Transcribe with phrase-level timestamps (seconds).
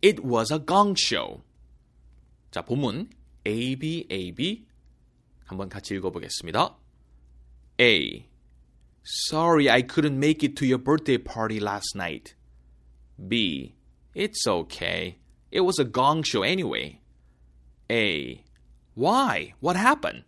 [0.00, 1.42] It was a gong show.
[2.50, 3.10] 자, 본문
[3.46, 4.66] A, B, A, B
[5.46, 6.76] 한번 같이 읽어보겠습니다.
[7.80, 8.26] A.
[9.04, 12.34] Sorry I couldn't make it to your birthday party last night.
[13.16, 13.74] B.
[14.14, 15.18] It's okay.
[15.50, 17.00] It was a gong show anyway.
[17.90, 18.44] A.
[18.94, 19.54] Why?
[19.60, 20.24] What happened?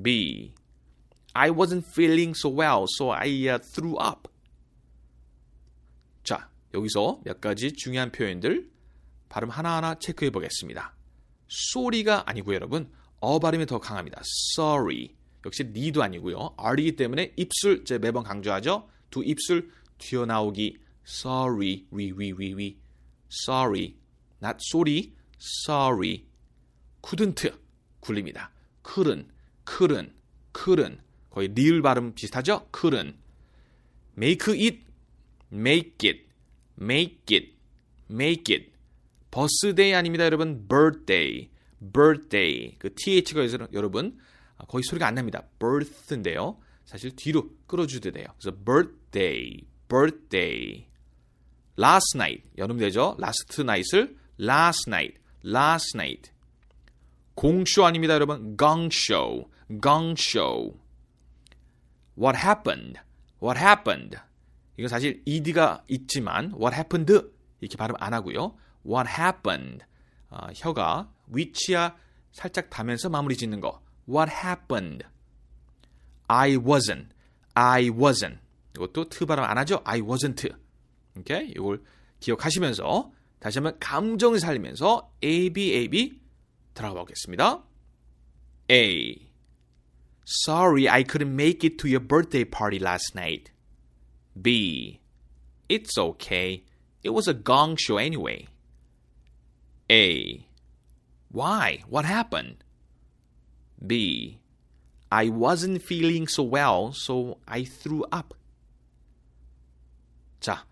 [0.00, 0.54] B.
[1.34, 4.28] I wasn't feeling so well, so I uh, threw up.
[6.24, 8.70] 자, 여기서 몇 가지 중요한 표현들
[9.29, 10.95] 발음 하나하나 체크해 보겠습니다.
[11.47, 14.21] 소리가 아니고 여러분 어 발음이 더 강합니다.
[14.55, 16.55] sorry 역시 니도 아니고요.
[16.57, 18.89] r이기 때문에 입술 제 매번 강조하죠.
[19.09, 22.77] 두 입술 튀어나오기 sorry 위 위 위 위
[23.31, 23.95] sorry
[24.43, 26.25] not 소리 sorry
[27.01, 27.53] couldn't
[27.99, 28.51] 굴립니다.
[28.83, 29.27] couldn't
[29.65, 30.11] couldn't
[30.53, 32.67] couldn't 거의 리을 발음 비슷하죠?
[32.71, 33.15] couldn't
[34.17, 34.79] make it
[35.51, 36.25] make it
[36.79, 37.53] make it
[38.09, 38.71] make it
[39.37, 40.67] 버스데이 아닙니다, 여러분.
[40.67, 42.75] birthday, birthday.
[42.79, 44.17] 그 th가 여러분
[44.67, 45.43] 거의 소리가 안 납니다.
[45.59, 46.57] birth인데요.
[46.85, 48.25] 사실 뒤로 끌어주셔야 돼요.
[48.39, 50.87] 그래서 birthday, birthday.
[51.77, 53.15] last night 여름 되죠.
[53.19, 56.31] last night을 last night, last night.
[57.35, 58.57] 공쇼 아닙니다, 여러분.
[58.57, 59.47] gong show,
[59.79, 60.79] gong show.
[62.17, 62.99] What happened?
[63.39, 64.17] What happened?
[64.77, 67.13] 이거 사실 ed가 있지만 what happened
[67.61, 68.55] 이렇게 발음 안 하고요.
[68.87, 69.85] What happened?
[70.29, 71.95] 어, 혀가 위치야
[72.31, 73.81] 살짝 닿으면서 마무리 짓는 거.
[74.07, 75.05] What happened?
[76.27, 77.09] I wasn't.
[77.53, 78.37] I wasn't.
[78.75, 79.81] 이것도 트 발음 안 하죠?
[79.83, 80.55] I wasn't.
[81.17, 81.49] 오케이?
[81.49, 81.81] 이걸
[82.19, 86.19] 기억하시면서 다시 한번 감정을 살리면서 A, B, A, B
[86.73, 87.63] 들어가 보겠습니다.
[88.69, 89.27] A.
[90.45, 93.51] Sorry I couldn't make it to your birthday party last night.
[94.39, 94.99] B.
[95.69, 96.63] It's okay.
[97.03, 98.47] It was a gong show anyway.
[99.90, 100.46] A.
[101.30, 101.82] Why?
[101.88, 102.64] What happened?
[103.84, 104.38] B.
[105.10, 108.34] I wasn't feeling so well, so I threw up.
[110.40, 110.64] 자,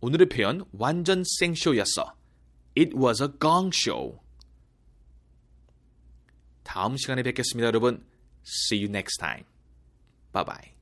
[0.00, 2.14] 오늘의 표현 완전 생쇼였어.
[2.74, 4.20] It was a gong show.
[6.62, 8.04] 다음 시간에 뵙겠습니다, 여러분.
[8.44, 9.44] See you next time.
[10.32, 10.76] Bye bye.